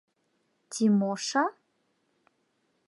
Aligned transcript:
Тимоша? 0.71 1.43